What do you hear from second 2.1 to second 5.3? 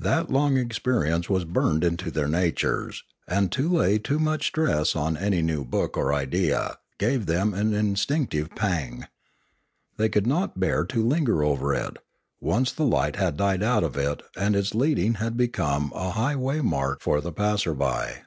their natures; and to lay too much stress on